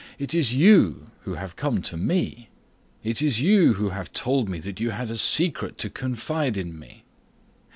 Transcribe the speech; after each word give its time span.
It 0.17 0.33
is 0.33 0.55
you 0.55 1.11
who 1.25 1.35
have 1.35 1.55
come 1.55 1.83
to 1.83 1.95
me. 1.95 2.49
It 3.03 3.21
is 3.21 3.39
you 3.39 3.73
who 3.73 3.89
have 3.89 4.11
told 4.11 4.49
me 4.49 4.57
that 4.61 4.79
you 4.79 4.89
had 4.89 5.11
a 5.11 5.15
secret 5.15 5.77
to 5.77 5.91
confide 5.91 6.57
in 6.57 6.79
me. 6.79 7.03